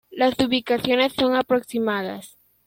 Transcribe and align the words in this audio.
Las 0.09 0.33
ubicaciones 0.39 1.13
son 1.13 1.35
aproximadas. 1.35 2.39